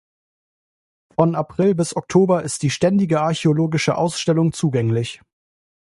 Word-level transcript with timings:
Von 1.15 1.35
April 1.35 1.75
bis 1.75 1.95
Oktober 1.95 2.41
ist 2.41 2.63
die 2.63 2.71
ständige 2.71 3.21
archäologische 3.21 3.97
Ausstellung 3.99 4.51
zugänglich. 4.51 5.21